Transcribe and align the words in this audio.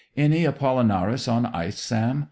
"Any 0.17 0.45
Apollinaris 0.45 1.27
on 1.27 1.45
ice, 1.45 1.79
Sam? 1.79 2.19